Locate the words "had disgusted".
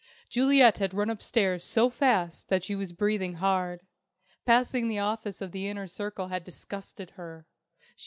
6.29-7.11